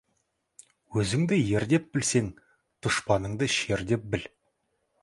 [1.01, 2.33] Өзіңді ер деп білсең,
[2.87, 4.29] дұшпаныңды шер деп біл.